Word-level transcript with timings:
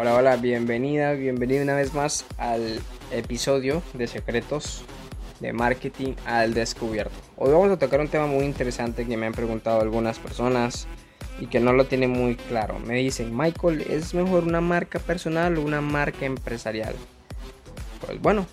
Hola, 0.00 0.14
hola, 0.14 0.36
bienvenida, 0.36 1.14
bienvenida 1.14 1.60
una 1.60 1.74
vez 1.74 1.92
más 1.92 2.24
al 2.36 2.78
episodio 3.10 3.82
de 3.94 4.06
Secretos 4.06 4.84
de 5.40 5.52
Marketing 5.52 6.14
al 6.24 6.54
Descubierto. 6.54 7.16
Hoy 7.36 7.50
vamos 7.50 7.72
a 7.72 7.80
tocar 7.80 7.98
un 7.98 8.06
tema 8.06 8.28
muy 8.28 8.44
interesante 8.44 9.04
que 9.04 9.16
me 9.16 9.26
han 9.26 9.32
preguntado 9.32 9.80
algunas 9.80 10.20
personas 10.20 10.86
y 11.40 11.48
que 11.48 11.58
no 11.58 11.72
lo 11.72 11.86
tienen 11.86 12.10
muy 12.10 12.36
claro. 12.36 12.78
Me 12.78 12.94
dicen, 12.94 13.36
Michael, 13.36 13.80
¿es 13.90 14.14
mejor 14.14 14.44
una 14.44 14.60
marca 14.60 15.00
personal 15.00 15.58
o 15.58 15.62
una 15.62 15.80
marca 15.80 16.26
empresarial? 16.26 16.94
Pues 18.06 18.22
bueno, 18.22 18.46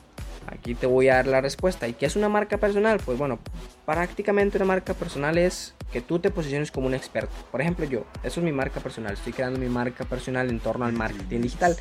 aquí 0.47 0.75
te 0.75 0.87
voy 0.87 1.09
a 1.09 1.15
dar 1.15 1.27
la 1.27 1.41
respuesta. 1.41 1.87
¿Y 1.87 1.93
qué 1.93 2.05
es 2.05 2.15
una 2.15 2.29
marca 2.29 2.57
personal? 2.57 2.99
Pues 3.03 3.17
bueno, 3.17 3.39
prácticamente 3.85 4.57
una 4.57 4.65
marca 4.65 4.93
personal 4.93 5.37
es 5.37 5.75
que 5.91 6.01
tú 6.01 6.19
te 6.19 6.31
posiciones 6.31 6.71
como 6.71 6.87
un 6.87 6.93
experto. 6.93 7.33
Por 7.51 7.61
ejemplo, 7.61 7.85
yo, 7.85 8.05
eso 8.23 8.39
es 8.39 8.43
mi 8.43 8.51
marca 8.51 8.79
personal. 8.79 9.13
Estoy 9.13 9.33
creando 9.33 9.59
mi 9.59 9.69
marca 9.69 10.05
personal 10.05 10.49
en 10.49 10.59
torno 10.59 10.85
al 10.85 10.93
marketing 10.93 11.41
digital. 11.41 11.75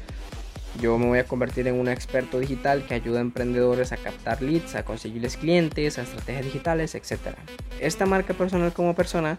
Yo 0.80 0.98
me 0.98 1.06
voy 1.06 1.18
a 1.20 1.24
convertir 1.24 1.68
en 1.68 1.78
un 1.78 1.88
experto 1.88 2.40
digital 2.40 2.84
que 2.86 2.94
ayuda 2.94 3.18
a 3.18 3.22
emprendedores 3.22 3.92
a 3.92 3.96
captar 3.96 4.42
leads, 4.42 4.74
a 4.74 4.84
conseguirles 4.84 5.36
clientes, 5.36 5.98
a 5.98 6.02
estrategias 6.02 6.44
digitales, 6.44 6.94
etc. 6.96 7.36
Esta 7.80 8.06
marca 8.06 8.34
personal 8.34 8.72
como 8.72 8.94
persona 8.94 9.38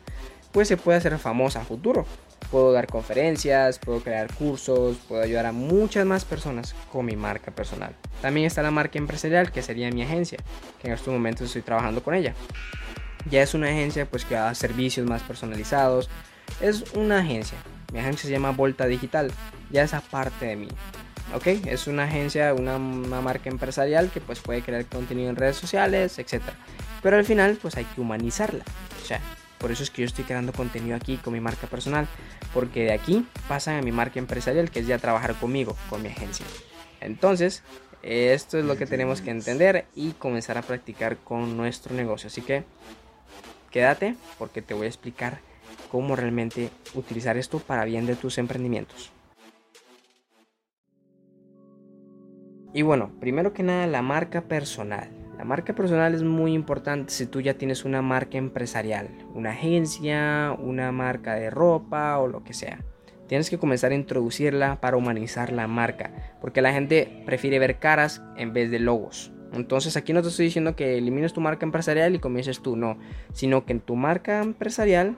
pues 0.53 0.69
se 0.69 0.77
puede 0.77 0.97
hacer 0.97 1.17
famosa 1.17 1.65
futuro. 1.65 2.05
Puedo 2.51 2.71
dar 2.71 2.87
conferencias, 2.87 3.79
puedo 3.79 4.01
crear 4.01 4.31
cursos, 4.33 4.97
puedo 5.07 5.21
ayudar 5.21 5.45
a 5.45 5.51
muchas 5.51 6.05
más 6.05 6.25
personas 6.25 6.75
con 6.91 7.05
mi 7.05 7.15
marca 7.15 7.51
personal. 7.51 7.95
También 8.21 8.45
está 8.45 8.61
la 8.61 8.71
marca 8.71 8.97
empresarial, 8.97 9.51
que 9.51 9.61
sería 9.61 9.91
mi 9.91 10.03
agencia, 10.03 10.39
que 10.81 10.87
en 10.87 10.93
estos 10.93 11.13
momentos 11.13 11.47
estoy 11.47 11.63
trabajando 11.63 12.03
con 12.03 12.13
ella. 12.13 12.33
Ya 13.29 13.41
es 13.41 13.53
una 13.53 13.67
agencia 13.67 14.05
pues 14.05 14.23
que 14.25 14.35
da 14.35 14.53
servicios 14.53 15.07
más 15.07 15.23
personalizados. 15.23 16.09
Es 16.61 16.83
una 16.93 17.19
agencia. 17.19 17.57
Mi 17.91 17.99
agencia 17.99 18.27
se 18.27 18.31
llama 18.31 18.51
Volta 18.51 18.85
Digital. 18.85 19.31
Ya 19.71 19.83
es 19.83 19.93
aparte 19.93 20.45
de 20.45 20.55
mí. 20.55 20.67
¿ok? 21.33 21.47
Es 21.65 21.87
una 21.87 22.03
agencia, 22.03 22.53
una, 22.53 22.77
una, 22.77 23.21
marca 23.21 23.49
empresarial 23.49 24.11
que 24.11 24.21
pues 24.21 24.39
puede 24.39 24.61
crear 24.61 24.85
contenido 24.85 25.29
en 25.29 25.35
redes 25.35 25.57
sociales, 25.57 26.19
etc. 26.19 26.41
Pero 27.01 27.17
al 27.17 27.25
final 27.25 27.57
pues 27.61 27.75
hay 27.77 27.85
que 27.85 28.01
humanizarla. 28.01 28.63
Por 29.65 29.71
eso 29.71 29.81
es 29.81 29.89
que 29.89 30.03
yo 30.03 30.05
estoy 30.05 30.25
creando 30.25 30.53
contenido 30.53 30.95
aquí 30.95 31.17
con 31.17 31.33
mi 31.33 31.39
marca 31.39 31.65
personal, 31.65 32.07
porque 32.53 32.83
de 32.83 32.93
aquí 32.93 33.25
pasan 33.47 33.79
a 33.79 33.81
mi 33.81 33.91
marca 33.91 34.19
empresarial, 34.19 34.69
que 34.69 34.81
es 34.81 34.85
ya 34.85 34.99
trabajar 34.99 35.33
conmigo, 35.33 35.75
con 35.89 36.03
mi 36.03 36.09
agencia. 36.09 36.45
Entonces, 37.01 37.63
esto 38.03 38.59
es 38.59 38.65
lo 38.65 38.77
que 38.77 38.85
tenemos 38.85 39.21
que 39.21 39.31
entender 39.31 39.87
y 39.95 40.11
comenzar 40.11 40.59
a 40.59 40.61
practicar 40.61 41.17
con 41.17 41.57
nuestro 41.57 41.95
negocio. 41.95 42.27
Así 42.27 42.43
que 42.43 42.63
quédate 43.71 44.13
porque 44.37 44.61
te 44.61 44.75
voy 44.75 44.85
a 44.85 44.89
explicar 44.89 45.39
cómo 45.91 46.15
realmente 46.15 46.69
utilizar 46.93 47.35
esto 47.35 47.57
para 47.57 47.85
bien 47.85 48.05
de 48.05 48.15
tus 48.15 48.37
emprendimientos. 48.37 49.09
Y 52.71 52.83
bueno, 52.83 53.09
primero 53.19 53.51
que 53.51 53.63
nada 53.63 53.87
la 53.87 54.03
marca 54.03 54.41
personal. 54.41 55.24
La 55.37 55.43
marca 55.43 55.73
personal 55.73 56.13
es 56.13 56.23
muy 56.23 56.53
importante 56.53 57.11
si 57.11 57.25
tú 57.25 57.41
ya 57.41 57.55
tienes 57.55 57.83
una 57.83 58.01
marca 58.01 58.37
empresarial, 58.37 59.09
una 59.33 59.51
agencia, 59.51 60.55
una 60.57 60.93
marca 60.93 61.35
de 61.35 61.49
ropa 61.49 62.17
o 62.19 62.27
lo 62.27 62.43
que 62.43 62.53
sea. 62.53 62.79
Tienes 63.27 63.49
que 63.49 63.57
comenzar 63.57 63.91
a 63.91 63.95
introducirla 63.95 64.79
para 64.79 64.95
humanizar 64.95 65.51
la 65.51 65.67
marca, 65.67 66.11
porque 66.39 66.61
la 66.61 66.71
gente 66.71 67.21
prefiere 67.25 67.59
ver 67.59 67.79
caras 67.79 68.21
en 68.37 68.53
vez 68.53 68.71
de 68.71 68.79
logos. 68.79 69.33
Entonces 69.51 69.97
aquí 69.97 70.13
no 70.13 70.21
te 70.21 70.29
estoy 70.29 70.45
diciendo 70.45 70.75
que 70.75 70.97
elimines 70.97 71.33
tu 71.33 71.41
marca 71.41 71.65
empresarial 71.65 72.15
y 72.15 72.19
comiences 72.19 72.61
tú, 72.61 72.77
no, 72.77 72.97
sino 73.33 73.65
que 73.65 73.73
en 73.73 73.81
tu 73.81 73.95
marca 73.95 74.41
empresarial, 74.41 75.15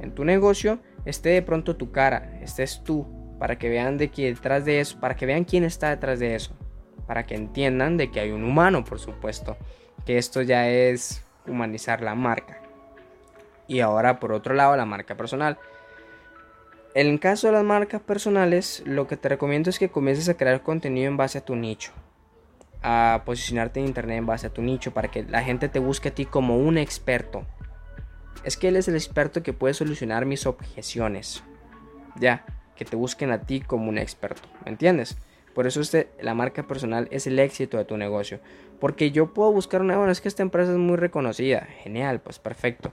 en 0.00 0.12
tu 0.12 0.24
negocio, 0.24 0.78
esté 1.04 1.30
de 1.30 1.42
pronto 1.42 1.76
tu 1.76 1.90
cara, 1.90 2.38
estés 2.40 2.82
tú, 2.84 3.06
para 3.40 3.58
que 3.58 3.68
vean 3.68 3.98
de 3.98 4.10
quién 4.10 4.34
detrás 4.34 4.64
de 4.64 4.80
eso, 4.80 5.00
para 5.00 5.16
que 5.16 5.26
vean 5.26 5.44
quién 5.44 5.64
está 5.64 5.90
detrás 5.90 6.20
de 6.20 6.36
eso 6.36 6.56
para 7.06 7.24
que 7.24 7.34
entiendan 7.34 7.96
de 7.96 8.10
que 8.10 8.20
hay 8.20 8.30
un 8.30 8.44
humano, 8.44 8.84
por 8.84 8.98
supuesto, 8.98 9.56
que 10.04 10.18
esto 10.18 10.42
ya 10.42 10.68
es 10.68 11.24
humanizar 11.46 12.02
la 12.02 12.14
marca. 12.14 12.60
Y 13.68 13.80
ahora 13.80 14.20
por 14.20 14.32
otro 14.32 14.54
lado 14.54 14.76
la 14.76 14.84
marca 14.84 15.16
personal. 15.16 15.58
En 16.94 17.08
el 17.08 17.20
caso 17.20 17.48
de 17.48 17.52
las 17.52 17.64
marcas 17.64 18.00
personales, 18.00 18.82
lo 18.86 19.06
que 19.06 19.16
te 19.16 19.28
recomiendo 19.28 19.70
es 19.70 19.78
que 19.78 19.90
comiences 19.90 20.28
a 20.28 20.36
crear 20.36 20.62
contenido 20.62 21.08
en 21.08 21.16
base 21.16 21.38
a 21.38 21.44
tu 21.44 21.54
nicho. 21.54 21.92
A 22.82 23.22
posicionarte 23.26 23.80
en 23.80 23.86
internet 23.86 24.18
en 24.18 24.26
base 24.26 24.46
a 24.46 24.52
tu 24.52 24.62
nicho 24.62 24.92
para 24.92 25.08
que 25.08 25.24
la 25.24 25.42
gente 25.42 25.68
te 25.68 25.78
busque 25.78 26.08
a 26.08 26.14
ti 26.14 26.24
como 26.24 26.56
un 26.56 26.78
experto. 26.78 27.44
Es 28.44 28.56
que 28.56 28.68
él 28.68 28.76
es 28.76 28.88
el 28.88 28.94
experto 28.94 29.42
que 29.42 29.52
puede 29.52 29.74
solucionar 29.74 30.24
mis 30.24 30.46
objeciones. 30.46 31.42
Ya, 32.18 32.46
que 32.76 32.84
te 32.84 32.96
busquen 32.96 33.30
a 33.30 33.42
ti 33.42 33.60
como 33.60 33.88
un 33.88 33.98
experto. 33.98 34.48
¿Me 34.64 34.70
entiendes? 34.70 35.18
Por 35.56 35.66
eso 35.66 35.80
este, 35.80 36.10
la 36.20 36.34
marca 36.34 36.64
personal 36.64 37.08
es 37.10 37.26
el 37.26 37.38
éxito 37.38 37.78
de 37.78 37.86
tu 37.86 37.96
negocio. 37.96 38.40
Porque 38.78 39.10
yo 39.10 39.32
puedo 39.32 39.50
buscar 39.50 39.80
una, 39.80 39.96
bueno, 39.96 40.12
es 40.12 40.20
que 40.20 40.28
esta 40.28 40.42
empresa 40.42 40.72
es 40.72 40.76
muy 40.76 40.96
reconocida. 40.96 41.66
Genial, 41.82 42.20
pues 42.20 42.38
perfecto. 42.38 42.92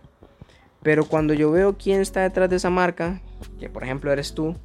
Pero 0.82 1.04
cuando 1.04 1.34
yo 1.34 1.52
veo 1.52 1.78
quién 1.78 2.00
está 2.00 2.22
detrás 2.22 2.50
de 2.50 2.56
esa 2.56 2.70
marca, 2.70 3.20
que 3.60 3.68
por 3.68 3.84
ejemplo 3.84 4.14
eres 4.14 4.34
tú, 4.34 4.56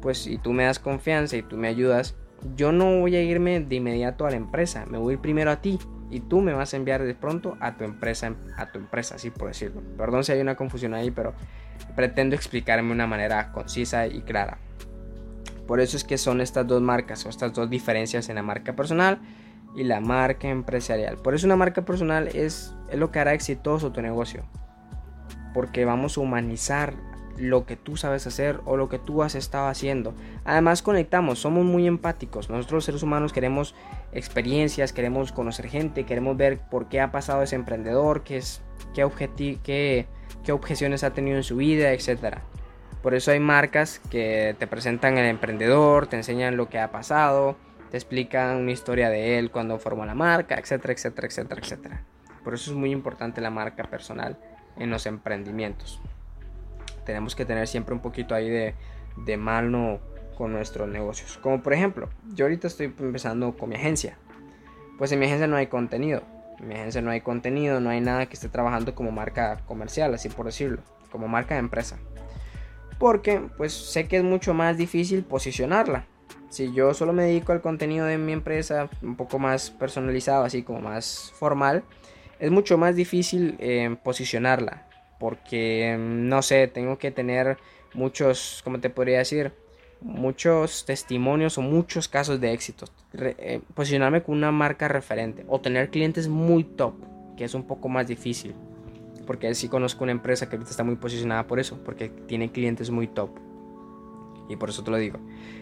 pues 0.00 0.18
si 0.18 0.38
tú 0.38 0.52
me 0.52 0.62
das 0.62 0.78
confianza 0.78 1.36
y 1.36 1.42
tú 1.42 1.56
me 1.56 1.66
ayudas, 1.66 2.14
yo 2.54 2.70
no 2.70 3.00
voy 3.00 3.16
a 3.16 3.22
irme 3.22 3.58
de 3.58 3.74
inmediato 3.74 4.26
a 4.26 4.30
la 4.30 4.36
empresa, 4.36 4.86
me 4.86 4.98
voy 4.98 5.10
a 5.10 5.14
ir 5.14 5.20
primero 5.20 5.50
a 5.50 5.60
ti 5.60 5.80
y 6.08 6.20
tú 6.20 6.42
me 6.42 6.52
vas 6.52 6.72
a 6.72 6.76
enviar 6.76 7.02
de 7.02 7.16
pronto 7.16 7.56
a 7.58 7.76
tu 7.76 7.82
empresa, 7.82 8.32
a 8.58 8.70
tu 8.70 8.78
empresa, 8.78 9.16
así 9.16 9.30
por 9.30 9.48
decirlo. 9.48 9.82
Perdón 9.98 10.22
si 10.22 10.30
hay 10.30 10.40
una 10.40 10.54
confusión 10.54 10.94
ahí, 10.94 11.10
pero 11.10 11.34
pretendo 11.96 12.36
explicarme 12.36 12.90
de 12.90 12.94
una 12.94 13.08
manera 13.08 13.50
concisa 13.50 14.06
y 14.06 14.20
clara. 14.20 14.58
Por 15.70 15.78
eso 15.78 15.96
es 15.96 16.02
que 16.02 16.18
son 16.18 16.40
estas 16.40 16.66
dos 16.66 16.82
marcas 16.82 17.24
o 17.24 17.28
estas 17.28 17.52
dos 17.52 17.70
diferencias 17.70 18.28
en 18.28 18.34
la 18.34 18.42
marca 18.42 18.74
personal 18.74 19.20
y 19.76 19.84
la 19.84 20.00
marca 20.00 20.48
empresarial. 20.48 21.16
Por 21.18 21.32
eso 21.32 21.46
una 21.46 21.54
marca 21.54 21.84
personal 21.84 22.26
es, 22.26 22.74
lo 22.92 23.12
que 23.12 23.20
hará 23.20 23.34
exitoso 23.34 23.92
tu 23.92 24.02
negocio. 24.02 24.42
Porque 25.54 25.84
vamos 25.84 26.18
a 26.18 26.22
humanizar 26.22 26.94
lo 27.36 27.66
que 27.66 27.76
tú 27.76 27.96
sabes 27.96 28.26
hacer 28.26 28.58
o 28.64 28.76
lo 28.76 28.88
que 28.88 28.98
tú 28.98 29.22
has 29.22 29.36
estado 29.36 29.68
haciendo. 29.68 30.12
Además 30.44 30.82
conectamos, 30.82 31.38
somos 31.38 31.64
muy 31.64 31.86
empáticos. 31.86 32.50
Nosotros 32.50 32.72
los 32.72 32.84
seres 32.86 33.04
humanos 33.04 33.32
queremos 33.32 33.76
experiencias, 34.10 34.92
queremos 34.92 35.30
conocer 35.30 35.68
gente, 35.68 36.04
queremos 36.04 36.36
ver 36.36 36.58
por 36.68 36.88
qué 36.88 37.00
ha 37.00 37.12
pasado 37.12 37.44
ese 37.44 37.54
emprendedor, 37.54 38.24
qué, 38.24 38.38
es, 38.38 38.60
qué, 38.92 39.08
qué, 39.62 40.06
qué 40.42 40.50
objeciones 40.50 41.04
ha 41.04 41.10
tenido 41.10 41.36
en 41.36 41.44
su 41.44 41.58
vida, 41.58 41.92
etcétera. 41.92 42.42
Por 43.02 43.14
eso 43.14 43.30
hay 43.30 43.40
marcas 43.40 43.98
que 44.10 44.54
te 44.58 44.66
presentan 44.66 45.16
el 45.16 45.26
emprendedor, 45.26 46.06
te 46.06 46.16
enseñan 46.16 46.58
lo 46.58 46.68
que 46.68 46.78
ha 46.78 46.90
pasado, 46.90 47.56
te 47.90 47.96
explican 47.96 48.56
una 48.56 48.72
historia 48.72 49.08
de 49.08 49.38
él 49.38 49.50
cuando 49.50 49.78
formó 49.78 50.04
la 50.04 50.14
marca, 50.14 50.56
etcétera, 50.56 50.92
etcétera, 50.92 51.26
etcétera, 51.26 51.60
etcétera. 51.62 52.04
Por 52.44 52.52
eso 52.52 52.70
es 52.70 52.76
muy 52.76 52.90
importante 52.90 53.40
la 53.40 53.50
marca 53.50 53.84
personal 53.84 54.38
en 54.76 54.90
los 54.90 55.06
emprendimientos. 55.06 56.00
Tenemos 57.06 57.34
que 57.34 57.46
tener 57.46 57.66
siempre 57.68 57.94
un 57.94 58.00
poquito 58.00 58.34
ahí 58.34 58.50
de, 58.50 58.74
de 59.16 59.36
mano 59.38 59.98
con 60.36 60.52
nuestros 60.52 60.86
negocios. 60.86 61.38
Como 61.38 61.62
por 61.62 61.72
ejemplo, 61.72 62.10
yo 62.34 62.44
ahorita 62.44 62.66
estoy 62.66 62.92
empezando 62.98 63.56
con 63.56 63.70
mi 63.70 63.76
agencia. 63.76 64.18
Pues 64.98 65.10
en 65.12 65.20
mi 65.20 65.26
agencia 65.26 65.46
no 65.46 65.56
hay 65.56 65.68
contenido. 65.68 66.22
En 66.58 66.68
mi 66.68 66.74
agencia 66.74 67.00
no 67.00 67.10
hay 67.10 67.22
contenido, 67.22 67.80
no 67.80 67.88
hay 67.88 68.02
nada 68.02 68.26
que 68.26 68.34
esté 68.34 68.50
trabajando 68.50 68.94
como 68.94 69.10
marca 69.10 69.62
comercial, 69.66 70.12
así 70.12 70.28
por 70.28 70.44
decirlo, 70.44 70.82
como 71.10 71.28
marca 71.28 71.54
de 71.54 71.60
empresa 71.60 71.98
porque 73.00 73.40
pues 73.56 73.72
sé 73.72 74.06
que 74.06 74.18
es 74.18 74.22
mucho 74.22 74.52
más 74.52 74.76
difícil 74.76 75.24
posicionarla. 75.24 76.04
Si 76.50 76.70
yo 76.74 76.92
solo 76.92 77.14
me 77.14 77.24
dedico 77.24 77.52
al 77.52 77.62
contenido 77.62 78.04
de 78.04 78.18
mi 78.18 78.32
empresa 78.32 78.90
un 79.00 79.16
poco 79.16 79.38
más 79.38 79.70
personalizado, 79.70 80.44
así 80.44 80.62
como 80.62 80.82
más 80.82 81.32
formal, 81.34 81.82
es 82.38 82.50
mucho 82.50 82.76
más 82.76 82.94
difícil 82.96 83.56
eh, 83.58 83.96
posicionarla. 84.04 84.86
Porque, 85.18 85.96
no 85.98 86.42
sé, 86.42 86.68
tengo 86.68 86.98
que 86.98 87.10
tener 87.10 87.56
muchos, 87.94 88.60
¿cómo 88.64 88.80
te 88.80 88.90
podría 88.90 89.18
decir? 89.18 89.52
Muchos 90.02 90.84
testimonios 90.84 91.56
o 91.56 91.62
muchos 91.62 92.06
casos 92.06 92.38
de 92.38 92.52
éxito. 92.52 92.84
Eh, 93.14 93.62
posicionarme 93.74 94.22
con 94.22 94.36
una 94.36 94.52
marca 94.52 94.88
referente 94.88 95.46
o 95.48 95.58
tener 95.58 95.88
clientes 95.88 96.28
muy 96.28 96.64
top, 96.64 96.94
que 97.38 97.44
es 97.44 97.54
un 97.54 97.66
poco 97.66 97.88
más 97.88 98.06
difícil 98.06 98.54
porque 99.30 99.54
sí 99.54 99.68
conozco 99.68 100.02
una 100.02 100.10
empresa 100.10 100.48
que 100.48 100.56
ahorita 100.56 100.72
está 100.72 100.82
muy 100.82 100.96
posicionada 100.96 101.46
por 101.46 101.60
eso, 101.60 101.78
porque 101.84 102.08
tiene 102.08 102.50
clientes 102.50 102.90
muy 102.90 103.06
top. 103.06 103.30
Y 104.48 104.56
por 104.56 104.70
eso 104.70 104.82
te 104.82 104.90
lo 104.90 104.96
digo. 104.96 105.20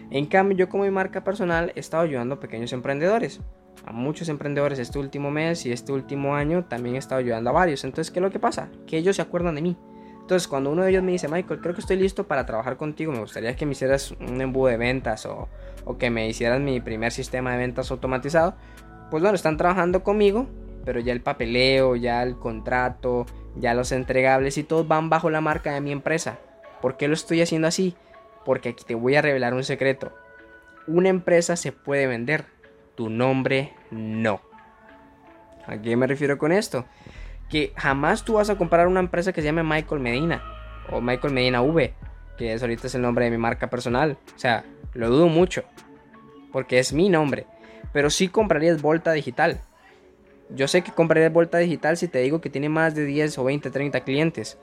En 0.09 0.25
cambio, 0.25 0.57
yo 0.57 0.69
como 0.69 0.85
mi 0.85 0.89
marca 0.89 1.23
personal 1.23 1.71
he 1.75 1.79
estado 1.79 2.01
ayudando 2.01 2.33
a 2.33 2.39
pequeños 2.39 2.73
emprendedores. 2.73 3.41
A 3.85 3.91
muchos 3.91 4.27
emprendedores 4.27 4.79
este 4.79 4.97
último 4.97 5.29
mes 5.29 5.67
y 5.67 5.71
este 5.71 5.91
último 5.91 6.33
año 6.33 6.65
también 6.65 6.95
he 6.95 6.97
estado 6.97 7.19
ayudando 7.19 7.51
a 7.51 7.53
varios. 7.53 7.83
Entonces, 7.83 8.09
¿qué 8.09 8.17
es 8.17 8.23
lo 8.23 8.31
que 8.31 8.39
pasa? 8.39 8.71
Que 8.87 8.97
ellos 8.97 9.17
se 9.17 9.21
acuerdan 9.21 9.53
de 9.53 9.61
mí. 9.61 9.77
Entonces, 10.19 10.47
cuando 10.47 10.71
uno 10.71 10.81
de 10.81 10.89
ellos 10.89 11.03
me 11.03 11.11
dice, 11.11 11.27
Michael, 11.27 11.61
creo 11.61 11.75
que 11.75 11.81
estoy 11.81 11.97
listo 11.97 12.27
para 12.27 12.47
trabajar 12.47 12.75
contigo, 12.75 13.11
me 13.11 13.19
gustaría 13.19 13.55
que 13.55 13.67
me 13.67 13.73
hicieras 13.73 14.15
un 14.19 14.41
embudo 14.41 14.69
de 14.69 14.77
ventas 14.77 15.27
o, 15.27 15.47
o 15.85 15.95
que 15.99 16.09
me 16.09 16.27
hicieras 16.27 16.59
mi 16.59 16.81
primer 16.81 17.11
sistema 17.11 17.51
de 17.51 17.59
ventas 17.59 17.91
automatizado, 17.91 18.55
pues 19.11 19.21
bueno, 19.21 19.35
están 19.35 19.57
trabajando 19.57 20.01
conmigo, 20.01 20.47
pero 20.85 21.01
ya 21.01 21.13
el 21.13 21.21
papeleo, 21.21 21.95
ya 21.95 22.23
el 22.23 22.37
contrato, 22.37 23.27
ya 23.59 23.73
los 23.73 23.91
entregables 23.91 24.57
y 24.57 24.63
todos 24.63 24.87
van 24.87 25.09
bajo 25.09 25.29
la 25.29 25.41
marca 25.41 25.73
de 25.73 25.81
mi 25.81 25.91
empresa. 25.91 26.39
¿Por 26.81 26.97
qué 26.97 27.07
lo 27.07 27.13
estoy 27.13 27.41
haciendo 27.41 27.67
así? 27.67 27.95
Porque 28.45 28.69
aquí 28.69 28.83
te 28.85 28.95
voy 28.95 29.15
a 29.15 29.21
revelar 29.21 29.53
un 29.53 29.63
secreto. 29.63 30.11
una 30.87 31.09
empresa 31.09 31.55
se 31.55 31.71
puede 31.71 32.07
vender, 32.07 32.45
tu 32.95 33.09
nombre 33.09 33.73
no. 33.91 34.41
¿A 35.67 35.77
qué 35.79 35.95
me 35.95 36.07
refiero 36.07 36.37
con 36.39 36.51
esto? 36.51 36.85
Que 37.47 37.73
jamás 37.75 38.23
tú 38.23 38.33
vas 38.33 38.49
a 38.49 38.57
comprar 38.57 38.87
una 38.87 38.99
empresa 38.99 39.33
que 39.33 39.41
se 39.41 39.45
llame 39.47 39.61
Michael 39.61 40.01
Medina 40.01 40.41
o 40.91 40.99
Michael 40.99 41.33
Medina 41.33 41.61
V, 41.61 41.93
que 42.37 42.53
es 42.53 42.61
ahorita 42.61 42.87
es 42.87 42.95
el 42.95 43.01
nombre 43.01 43.25
de 43.25 43.31
mi 43.31 43.37
marca 43.37 43.69
personal. 43.69 44.17
O 44.35 44.39
sea, 44.39 44.65
lo 44.93 45.09
dudo 45.09 45.27
mucho, 45.27 45.63
porque 46.51 46.79
es 46.79 46.91
mi 46.93 47.09
nombre. 47.09 47.45
Pero 47.93 48.09
sí 48.09 48.29
comprarías 48.29 48.81
Volta 48.81 49.11
Digital. 49.11 49.61
Yo 50.49 50.67
sé 50.67 50.81
que 50.81 50.91
comprarías 50.91 51.31
Volta 51.31 51.59
Digital 51.59 51.97
si 51.97 52.07
te 52.07 52.19
digo 52.19 52.41
que 52.41 52.49
tiene 52.49 52.69
más 52.69 52.95
de 52.95 53.05
10 53.05 53.37
o 53.37 53.43
20, 53.43 53.69
30 53.69 54.01
clientes. 54.01 54.57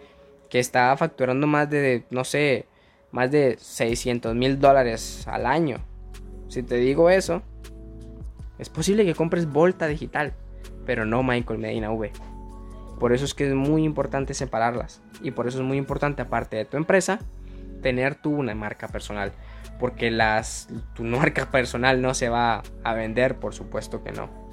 Que 0.50 0.59
está 0.59 0.97
facturando 0.97 1.47
más 1.47 1.69
de, 1.71 2.05
no 2.11 2.25
sé, 2.25 2.67
más 3.11 3.31
de 3.31 3.56
600 3.59 4.35
mil 4.35 4.59
dólares 4.61 5.27
al 5.27 5.47
año. 5.47 5.79
Si 6.49 6.62
te 6.62 6.77
digo 6.77 7.11
eso, 7.11 7.43
es 8.59 8.69
posible 8.69 9.05
que 9.05 9.15
compres 9.15 9.50
Volta 9.50 9.87
Digital, 9.87 10.35
pero 10.85 11.05
no 11.05 11.23
Michael 11.23 11.59
Medina 11.59 11.91
V. 11.91 12.12
Por 12.99 13.12
eso 13.12 13.25
es 13.25 13.35
que 13.35 13.49
es 13.49 13.55
muy 13.55 13.85
importante 13.85 14.35
separarlas. 14.35 15.03
Y 15.23 15.33
por 15.33 15.47
eso 15.47 15.59
es 15.59 15.65
muy 15.65 15.77
importante, 15.77 16.23
aparte 16.23 16.56
de 16.56 16.65
tu 16.65 16.77
empresa, 16.77 17.19
tener 17.83 18.15
tú 18.15 18.31
una 18.31 18.55
marca 18.55 18.88
personal. 18.88 19.33
Porque 19.79 20.11
las, 20.11 20.69
tu 20.94 21.05
marca 21.05 21.50
personal 21.50 22.00
no 22.00 22.15
se 22.15 22.29
va 22.29 22.62
a 22.85 22.94
vender, 22.94 23.37
por 23.37 23.55
supuesto 23.55 24.03
que 24.03 24.12
no. 24.12 24.45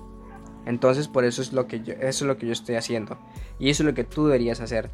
Entonces, 0.65 1.07
por 1.07 1.25
eso 1.25 1.42
es 1.42 1.54
lo 1.54 1.68
que 1.68 1.81
yo, 1.81 1.94
es 1.94 2.21
lo 2.21 2.38
que 2.38 2.48
yo 2.48 2.54
estoy 2.54 2.75
haciendo. 2.75 3.18
Y 3.60 3.69
eso 3.69 3.83
es 3.83 3.88
lo 3.88 3.94
que 3.94 4.04
tú 4.04 4.25
deberías 4.27 4.62
hacer. 4.62 4.89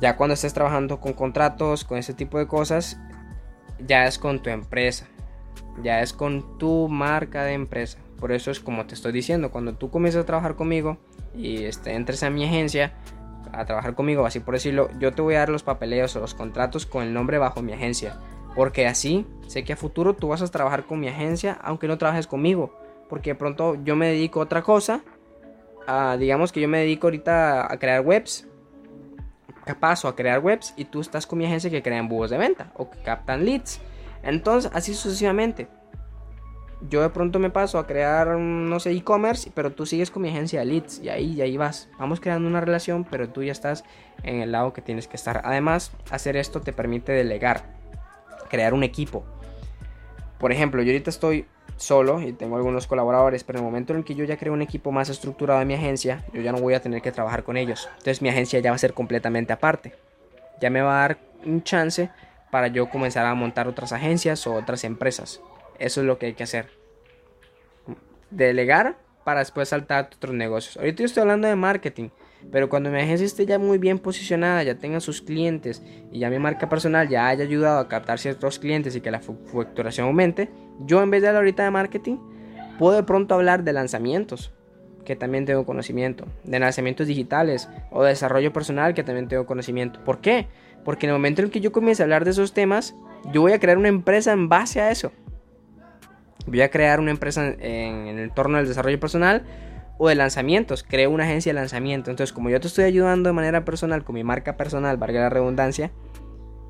Ya 0.00 0.16
cuando 0.16 0.34
estés 0.34 0.54
trabajando 0.54 1.00
con 1.00 1.12
contratos, 1.12 1.84
con 1.84 1.98
ese 1.98 2.14
tipo 2.14 2.38
de 2.38 2.46
cosas, 2.46 2.98
ya 3.86 4.06
es 4.06 4.18
con 4.18 4.42
tu 4.42 4.50
empresa. 4.50 5.06
Ya 5.82 6.00
es 6.00 6.12
con 6.12 6.58
tu 6.58 6.88
marca 6.88 7.44
de 7.44 7.52
empresa. 7.52 7.98
Por 8.18 8.32
eso 8.32 8.50
es 8.50 8.58
como 8.60 8.86
te 8.86 8.94
estoy 8.94 9.12
diciendo, 9.12 9.50
cuando 9.50 9.74
tú 9.74 9.90
comienzas 9.90 10.22
a 10.22 10.26
trabajar 10.26 10.56
conmigo 10.56 10.98
y 11.36 11.64
este, 11.64 11.94
entres 11.94 12.22
a 12.24 12.30
mi 12.30 12.44
agencia 12.44 12.94
a 13.52 13.64
trabajar 13.64 13.94
conmigo, 13.94 14.26
así 14.26 14.40
por 14.40 14.54
decirlo, 14.54 14.90
yo 14.98 15.12
te 15.12 15.22
voy 15.22 15.36
a 15.36 15.38
dar 15.38 15.48
los 15.48 15.62
papeleos 15.62 16.14
o 16.16 16.20
los 16.20 16.34
contratos 16.34 16.84
con 16.84 17.04
el 17.04 17.14
nombre 17.14 17.38
bajo 17.38 17.62
mi 17.62 17.72
agencia. 17.72 18.18
Porque 18.56 18.86
así 18.88 19.24
sé 19.46 19.62
que 19.62 19.74
a 19.74 19.76
futuro 19.76 20.14
tú 20.14 20.28
vas 20.28 20.42
a 20.42 20.48
trabajar 20.48 20.84
con 20.84 20.98
mi 20.98 21.08
agencia 21.08 21.58
aunque 21.62 21.86
no 21.86 21.96
trabajes 21.96 22.26
conmigo. 22.26 22.74
Porque 23.08 23.30
de 23.30 23.34
pronto 23.34 23.76
yo 23.84 23.96
me 23.96 24.08
dedico 24.08 24.40
a 24.40 24.44
otra 24.44 24.62
cosa. 24.62 25.02
digamos 26.18 26.52
que 26.52 26.60
yo 26.60 26.68
me 26.68 26.80
dedico 26.80 27.06
ahorita 27.06 27.72
a 27.72 27.78
crear 27.78 28.02
webs 28.02 28.48
paso 29.74 30.08
a 30.08 30.16
crear 30.16 30.40
webs 30.40 30.74
y 30.76 30.84
tú 30.84 31.00
estás 31.00 31.26
con 31.26 31.38
mi 31.38 31.46
agencia 31.46 31.70
que 31.70 31.82
crea 31.82 31.98
embudos 31.98 32.30
de 32.30 32.38
venta 32.38 32.72
o 32.74 32.90
que 32.90 32.98
captan 33.00 33.44
leads. 33.44 33.80
Entonces, 34.22 34.70
así 34.74 34.94
sucesivamente. 34.94 35.68
Yo 36.88 37.02
de 37.02 37.10
pronto 37.10 37.40
me 37.40 37.50
paso 37.50 37.78
a 37.78 37.88
crear, 37.88 38.28
no 38.38 38.78
sé, 38.78 38.92
e-commerce, 38.92 39.50
pero 39.52 39.72
tú 39.72 39.84
sigues 39.84 40.12
con 40.12 40.22
mi 40.22 40.28
agencia 40.28 40.60
de 40.60 40.66
leads 40.66 41.00
y 41.00 41.08
ahí, 41.08 41.32
y 41.32 41.40
ahí 41.40 41.56
vas. 41.56 41.88
Vamos 41.98 42.20
creando 42.20 42.48
una 42.48 42.60
relación, 42.60 43.04
pero 43.04 43.28
tú 43.28 43.42
ya 43.42 43.50
estás 43.50 43.84
en 44.22 44.40
el 44.40 44.52
lado 44.52 44.72
que 44.72 44.80
tienes 44.80 45.08
que 45.08 45.16
estar. 45.16 45.42
Además, 45.44 45.90
hacer 46.10 46.36
esto 46.36 46.60
te 46.60 46.72
permite 46.72 47.10
delegar, 47.10 47.64
crear 48.48 48.74
un 48.74 48.84
equipo. 48.84 49.24
Por 50.38 50.52
ejemplo, 50.52 50.80
yo 50.82 50.92
ahorita 50.92 51.10
estoy 51.10 51.46
solo 51.78 52.20
y 52.20 52.32
tengo 52.32 52.56
algunos 52.56 52.86
colaboradores, 52.86 53.44
pero 53.44 53.58
en 53.58 53.64
el 53.64 53.70
momento 53.70 53.92
en 53.92 54.00
el 54.00 54.04
que 54.04 54.14
yo 54.14 54.24
ya 54.24 54.36
creo 54.36 54.52
un 54.52 54.62
equipo 54.62 54.92
más 54.92 55.08
estructurado 55.08 55.60
en 55.60 55.68
mi 55.68 55.74
agencia, 55.74 56.24
yo 56.32 56.42
ya 56.42 56.52
no 56.52 56.58
voy 56.58 56.74
a 56.74 56.82
tener 56.82 57.00
que 57.00 57.12
trabajar 57.12 57.44
con 57.44 57.56
ellos. 57.56 57.88
Entonces 57.92 58.22
mi 58.22 58.28
agencia 58.28 58.60
ya 58.60 58.70
va 58.70 58.76
a 58.76 58.78
ser 58.78 58.94
completamente 58.94 59.52
aparte. 59.52 59.94
Ya 60.60 60.70
me 60.70 60.82
va 60.82 60.98
a 60.98 61.00
dar 61.08 61.18
un 61.46 61.62
chance 61.62 62.10
para 62.50 62.68
yo 62.68 62.88
comenzar 62.88 63.26
a 63.26 63.34
montar 63.34 63.68
otras 63.68 63.92
agencias 63.92 64.46
o 64.46 64.54
otras 64.54 64.84
empresas. 64.84 65.40
Eso 65.78 66.00
es 66.00 66.06
lo 66.06 66.18
que 66.18 66.26
hay 66.26 66.34
que 66.34 66.42
hacer. 66.42 66.70
Delegar 68.30 68.96
para 69.24 69.40
después 69.40 69.68
saltar 69.68 70.04
a 70.04 70.16
otros 70.16 70.34
negocios. 70.34 70.76
Ahorita 70.76 71.00
yo 71.00 71.06
estoy 71.06 71.22
hablando 71.22 71.48
de 71.48 71.56
marketing. 71.56 72.08
Pero 72.52 72.68
cuando 72.68 72.90
mi 72.90 72.98
agencia 72.98 73.26
esté 73.26 73.46
ya 73.46 73.58
muy 73.58 73.78
bien 73.78 73.98
posicionada, 73.98 74.62
ya 74.62 74.76
tenga 74.76 75.00
sus 75.00 75.20
clientes 75.20 75.82
y 76.12 76.20
ya 76.20 76.30
mi 76.30 76.38
marca 76.38 76.68
personal 76.68 77.08
ya 77.08 77.26
haya 77.26 77.44
ayudado 77.44 77.80
a 77.80 77.88
captar 77.88 78.18
ciertos 78.18 78.58
clientes 78.58 78.94
y 78.94 79.00
que 79.00 79.10
la 79.10 79.20
facturación 79.20 80.06
aumente, 80.06 80.48
yo 80.78 81.02
en 81.02 81.10
vez 81.10 81.22
de 81.22 81.28
hablar 81.28 81.42
ahorita 81.42 81.64
de 81.64 81.70
marketing, 81.70 82.16
puedo 82.78 82.96
de 82.96 83.02
pronto 83.02 83.34
hablar 83.34 83.64
de 83.64 83.72
lanzamientos, 83.72 84.52
que 85.04 85.16
también 85.16 85.46
tengo 85.46 85.64
conocimiento, 85.64 86.26
de 86.44 86.58
lanzamientos 86.58 87.06
digitales 87.06 87.68
o 87.90 88.02
de 88.02 88.10
desarrollo 88.10 88.52
personal, 88.52 88.94
que 88.94 89.02
también 89.02 89.28
tengo 89.28 89.46
conocimiento. 89.46 90.04
¿Por 90.04 90.20
qué? 90.20 90.48
Porque 90.84 91.06
en 91.06 91.10
el 91.10 91.16
momento 91.16 91.42
en 91.42 91.50
que 91.50 91.60
yo 91.60 91.72
comience 91.72 92.02
a 92.02 92.04
hablar 92.04 92.24
de 92.24 92.30
esos 92.30 92.52
temas, 92.52 92.94
yo 93.32 93.40
voy 93.40 93.52
a 93.52 93.58
crear 93.58 93.78
una 93.78 93.88
empresa 93.88 94.32
en 94.32 94.48
base 94.48 94.80
a 94.80 94.90
eso. 94.90 95.12
Voy 96.46 96.60
a 96.62 96.70
crear 96.70 97.00
una 97.00 97.10
empresa 97.10 97.46
en, 97.46 98.06
el 98.06 98.18
entorno 98.18 98.58
del 98.58 98.68
desarrollo 98.68 98.98
personal 99.00 99.42
o 99.98 100.08
de 100.08 100.14
lanzamientos. 100.14 100.84
Creo 100.86 101.10
una 101.10 101.24
agencia 101.24 101.52
de 101.52 101.58
lanzamiento. 101.58 102.10
Entonces, 102.10 102.32
como 102.32 102.50
yo 102.50 102.60
te 102.60 102.68
estoy 102.68 102.84
ayudando 102.84 103.28
de 103.28 103.34
manera 103.34 103.64
personal 103.64 104.04
con 104.04 104.14
mi 104.14 104.24
marca 104.24 104.56
personal, 104.56 104.96
valga 104.96 105.20
la 105.20 105.30
redundancia, 105.30 105.90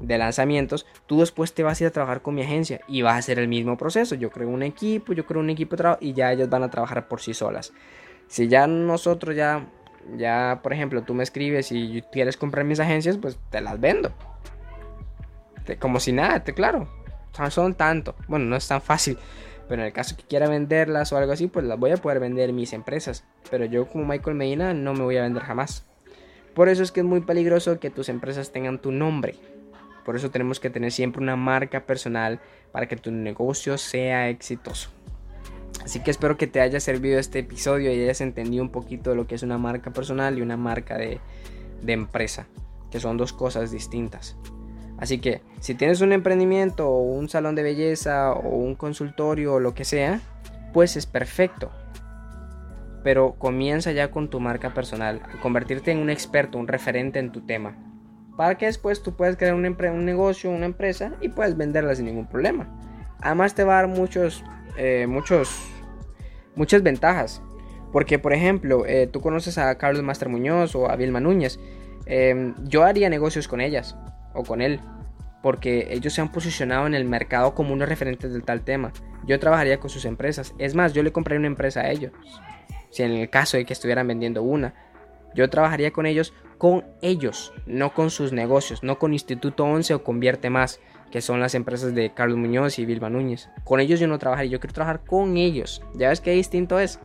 de 0.00 0.18
lanzamientos, 0.18 0.86
tú 1.06 1.20
después 1.20 1.54
te 1.54 1.62
vas 1.62 1.80
a 1.80 1.84
ir 1.84 1.88
a 1.88 1.92
trabajar 1.92 2.22
con 2.22 2.34
mi 2.34 2.42
agencia 2.42 2.80
y 2.88 3.02
vas 3.02 3.14
a 3.14 3.18
hacer 3.18 3.38
el 3.38 3.48
mismo 3.48 3.76
proceso. 3.76 4.14
Yo 4.14 4.30
creo 4.30 4.48
un 4.48 4.62
equipo, 4.62 5.12
yo 5.12 5.26
creo 5.26 5.40
un 5.40 5.50
equipo 5.50 5.72
de 5.72 5.76
trabajo 5.78 5.98
y 6.02 6.12
ya 6.12 6.32
ellos 6.32 6.48
van 6.48 6.62
a 6.62 6.70
trabajar 6.70 7.08
por 7.08 7.20
sí 7.20 7.34
solas. 7.34 7.72
Si 8.28 8.48
ya 8.48 8.66
nosotros 8.66 9.34
ya, 9.34 9.66
ya, 10.16 10.60
por 10.62 10.72
ejemplo, 10.72 11.02
tú 11.02 11.14
me 11.14 11.22
escribes 11.22 11.72
y 11.72 12.02
quieres 12.12 12.36
comprar 12.36 12.64
mis 12.64 12.80
agencias, 12.80 13.18
pues 13.18 13.38
te 13.50 13.60
las 13.60 13.80
vendo. 13.80 14.12
como 15.78 16.00
si 16.00 16.12
nada, 16.12 16.44
te 16.44 16.54
claro. 16.54 16.88
Son 17.50 17.74
tanto. 17.74 18.14
Bueno, 18.26 18.46
no 18.46 18.56
es 18.56 18.66
tan 18.66 18.82
fácil. 18.82 19.16
Pero 19.68 19.82
en 19.82 19.86
el 19.86 19.92
caso 19.92 20.16
que 20.16 20.24
quiera 20.24 20.48
venderlas 20.48 21.12
o 21.12 21.18
algo 21.18 21.32
así, 21.32 21.46
pues 21.46 21.64
las 21.64 21.78
voy 21.78 21.90
a 21.90 21.96
poder 21.98 22.20
vender 22.20 22.52
mis 22.52 22.72
empresas. 22.72 23.24
Pero 23.50 23.64
yo 23.66 23.86
como 23.86 24.06
Michael 24.06 24.36
Medina 24.36 24.74
no 24.74 24.94
me 24.94 25.02
voy 25.02 25.18
a 25.18 25.22
vender 25.22 25.42
jamás. 25.42 25.84
Por 26.54 26.68
eso 26.68 26.82
es 26.82 26.90
que 26.90 27.00
es 27.00 27.06
muy 27.06 27.20
peligroso 27.20 27.78
que 27.78 27.90
tus 27.90 28.08
empresas 28.08 28.50
tengan 28.50 28.80
tu 28.80 28.90
nombre. 28.90 29.36
Por 30.08 30.16
eso 30.16 30.30
tenemos 30.30 30.58
que 30.58 30.70
tener 30.70 30.90
siempre 30.90 31.20
una 31.20 31.36
marca 31.36 31.84
personal 31.84 32.40
para 32.72 32.88
que 32.88 32.96
tu 32.96 33.10
negocio 33.10 33.76
sea 33.76 34.30
exitoso. 34.30 34.88
Así 35.84 36.00
que 36.00 36.10
espero 36.10 36.38
que 36.38 36.46
te 36.46 36.62
haya 36.62 36.80
servido 36.80 37.18
este 37.18 37.40
episodio 37.40 37.92
y 37.92 38.00
hayas 38.00 38.22
entendido 38.22 38.62
un 38.62 38.70
poquito 38.70 39.10
de 39.10 39.16
lo 39.16 39.26
que 39.26 39.34
es 39.34 39.42
una 39.42 39.58
marca 39.58 39.92
personal 39.92 40.38
y 40.38 40.40
una 40.40 40.56
marca 40.56 40.96
de, 40.96 41.20
empresa, 41.86 42.46
que 42.90 43.00
son 43.00 43.18
dos 43.18 43.34
cosas 43.34 43.70
distintas. 43.70 44.38
Así 44.96 45.18
que 45.18 45.42
si 45.60 45.74
tienes 45.74 46.00
un 46.00 46.14
emprendimiento 46.14 46.88
o 46.88 47.02
un 47.02 47.28
salón 47.28 47.54
de 47.54 47.64
belleza 47.64 48.32
o 48.32 48.56
un 48.56 48.76
consultorio 48.76 49.56
o 49.56 49.60
lo 49.60 49.74
que 49.74 49.84
sea, 49.84 50.22
pues 50.72 50.96
es 50.96 51.04
perfecto. 51.04 51.70
Pero 53.04 53.34
comienza 53.34 53.92
ya 53.92 54.10
con 54.10 54.30
tu 54.30 54.40
marca 54.40 54.72
personal, 54.72 55.20
convertirte 55.42 55.92
en 55.92 55.98
un 55.98 56.08
experto, 56.08 56.56
un 56.56 56.66
referente 56.66 57.18
en 57.18 57.30
tu 57.30 57.42
tema. 57.42 57.87
Para 58.38 58.56
que 58.56 58.66
después 58.66 59.02
tú 59.02 59.16
puedas 59.16 59.36
crear 59.36 59.52
un, 59.52 59.66
un 59.66 60.04
negocio, 60.04 60.48
una 60.48 60.66
empresa 60.66 61.10
y 61.20 61.28
puedas 61.28 61.56
venderla 61.56 61.92
sin 61.96 62.04
ningún 62.04 62.28
problema. 62.28 62.68
Además 63.20 63.56
te 63.56 63.64
va 63.64 63.72
a 63.72 63.82
dar 63.82 63.88
muchos, 63.88 64.44
eh, 64.76 65.08
muchos, 65.08 65.68
muchas 66.54 66.84
ventajas. 66.84 67.42
Porque, 67.92 68.20
por 68.20 68.32
ejemplo, 68.32 68.86
eh, 68.86 69.08
tú 69.08 69.20
conoces 69.20 69.58
a 69.58 69.76
Carlos 69.76 70.04
Master 70.04 70.28
Muñoz 70.28 70.76
o 70.76 70.88
a 70.88 70.94
Vilma 70.94 71.18
Núñez. 71.18 71.58
Em, 72.06 72.54
yo 72.62 72.84
haría 72.84 73.10
negocios 73.10 73.48
con 73.48 73.60
ellas 73.60 73.96
o 74.34 74.44
con 74.44 74.62
él, 74.62 74.78
porque 75.42 75.88
ellos 75.90 76.12
se 76.12 76.20
han 76.20 76.30
posicionado 76.30 76.86
en 76.86 76.94
el 76.94 77.06
mercado 77.06 77.56
como 77.56 77.72
unos 77.72 77.88
referentes 77.88 78.32
del 78.32 78.44
tal 78.44 78.60
tema. 78.60 78.92
Yo 79.26 79.40
trabajaría 79.40 79.80
con 79.80 79.90
sus 79.90 80.04
empresas. 80.04 80.54
Es 80.58 80.76
más, 80.76 80.92
yo 80.92 81.02
le 81.02 81.10
compraría 81.10 81.40
una 81.40 81.48
empresa 81.48 81.80
a 81.80 81.90
ellos. 81.90 82.12
Si 82.90 83.02
en 83.02 83.10
el 83.10 83.30
caso 83.30 83.56
de 83.56 83.64
que 83.64 83.72
estuvieran 83.72 84.06
vendiendo 84.06 84.44
una, 84.44 84.74
yo 85.34 85.50
trabajaría 85.50 85.90
con 85.90 86.06
ellos, 86.06 86.32
con 86.58 86.84
ellos, 87.00 87.52
no 87.66 87.94
con 87.94 88.10
sus 88.10 88.32
negocios, 88.32 88.82
no 88.82 88.98
con 88.98 89.12
Instituto 89.12 89.64
11 89.64 89.94
o 89.94 90.04
Convierte 90.04 90.50
Más, 90.50 90.80
que 91.10 91.22
son 91.22 91.40
las 91.40 91.54
empresas 91.54 91.94
de 91.94 92.12
Carlos 92.12 92.36
Muñoz 92.36 92.78
y 92.78 92.84
Vilma 92.84 93.08
Núñez. 93.08 93.48
Con 93.64 93.80
ellos 93.80 94.00
yo 94.00 94.08
no 94.08 94.18
trabajaría, 94.18 94.50
yo 94.50 94.60
quiero 94.60 94.74
trabajar 94.74 95.04
con 95.04 95.36
ellos. 95.36 95.82
¿Ya 95.94 96.08
ves 96.08 96.20
qué 96.20 96.32
distinto 96.32 96.78
es? 96.78 97.00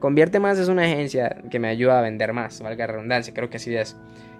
Convierte 0.00 0.40
Más 0.40 0.58
es 0.58 0.68
una 0.68 0.82
agencia 0.82 1.42
que 1.50 1.60
me 1.60 1.68
ayuda 1.68 2.00
a 2.00 2.02
vender 2.02 2.32
más, 2.32 2.60
valga 2.60 2.86
la 2.86 2.92
redundancia, 2.94 3.32
creo 3.32 3.48
que 3.48 3.56
así 3.56 3.74
es. 3.74 3.96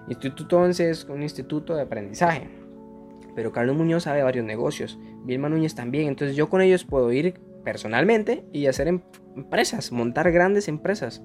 Instituto 0.09 0.59
11 0.59 0.89
es 0.89 1.05
un 1.05 1.23
instituto 1.23 1.75
de 1.75 1.83
aprendizaje. 1.83 2.49
Pero 3.35 3.51
Carlos 3.51 3.75
Muñoz 3.75 4.03
sabe 4.03 4.21
varios 4.21 4.45
negocios. 4.45 4.99
Vilma 5.23 5.49
Núñez 5.49 5.73
también. 5.73 6.07
Entonces 6.07 6.35
yo 6.35 6.49
con 6.49 6.61
ellos 6.61 6.83
puedo 6.83 7.11
ir 7.11 7.39
personalmente 7.63 8.43
y 8.51 8.67
hacer 8.67 8.87
em-, 8.89 9.01
empresas, 9.35 9.91
montar 9.91 10.31
grandes 10.31 10.67
empresas. 10.67 11.23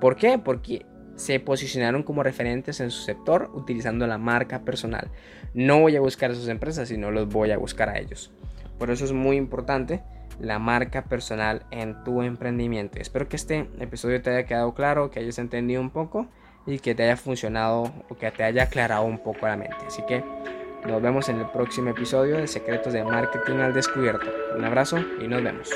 ¿Por 0.00 0.16
qué? 0.16 0.38
Porque 0.38 0.84
se 1.20 1.38
posicionaron 1.38 2.02
como 2.02 2.22
referentes 2.22 2.80
en 2.80 2.90
su 2.90 3.02
sector 3.02 3.50
utilizando 3.52 4.06
la 4.06 4.16
marca 4.16 4.60
personal. 4.60 5.08
No 5.52 5.80
voy 5.80 5.94
a 5.94 6.00
buscar 6.00 6.30
a 6.30 6.34
sus 6.34 6.48
empresas, 6.48 6.88
sino 6.88 7.10
los 7.10 7.28
voy 7.28 7.50
a 7.50 7.58
buscar 7.58 7.90
a 7.90 7.98
ellos. 7.98 8.32
Por 8.78 8.90
eso 8.90 9.04
es 9.04 9.12
muy 9.12 9.36
importante 9.36 10.00
la 10.40 10.58
marca 10.58 11.04
personal 11.04 11.66
en 11.70 12.02
tu 12.04 12.22
emprendimiento. 12.22 12.98
Espero 12.98 13.28
que 13.28 13.36
este 13.36 13.68
episodio 13.80 14.22
te 14.22 14.30
haya 14.30 14.46
quedado 14.46 14.72
claro, 14.72 15.10
que 15.10 15.20
hayas 15.20 15.38
entendido 15.38 15.82
un 15.82 15.90
poco 15.90 16.26
y 16.66 16.78
que 16.78 16.94
te 16.94 17.02
haya 17.02 17.18
funcionado 17.18 17.92
o 18.08 18.16
que 18.16 18.30
te 18.30 18.42
haya 18.42 18.62
aclarado 18.62 19.04
un 19.04 19.18
poco 19.18 19.46
la 19.46 19.58
mente. 19.58 19.76
Así 19.86 20.02
que 20.06 20.24
Nos 20.86 21.02
vemos 21.02 21.28
en 21.28 21.38
el 21.38 21.46
próximo 21.50 21.90
episodio 21.90 22.38
de 22.38 22.46
Secretos 22.46 22.94
de 22.94 23.04
Marketing 23.04 23.56
al 23.56 23.74
Descubierto. 23.74 24.24
Un 24.56 24.64
abrazo 24.64 24.96
y 25.22 25.28
nos 25.28 25.42
vemos. 25.42 25.68